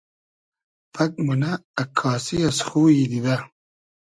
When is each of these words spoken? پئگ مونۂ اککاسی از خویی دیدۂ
پئگ 0.93 1.11
مونۂ 1.25 1.51
اککاسی 1.81 2.37
از 2.49 2.57
خویی 2.67 3.05
دیدۂ 3.11 3.35